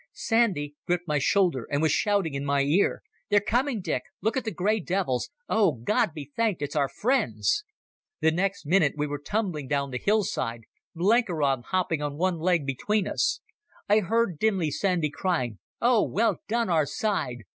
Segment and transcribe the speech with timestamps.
[0.13, 4.01] Sandy gripped my shoulder and was shouting in my ear: "They're coming, Dick.
[4.19, 5.29] Look at the grey devils...
[5.47, 7.63] Oh, God be thanked, it's our friends!"
[8.19, 10.61] The next minute we were tumbling down the hillside,
[10.95, 13.41] Blenkiron hopping on one leg between us.
[13.87, 17.43] I heard dimly Sandy crying, "Oh, well done our side!"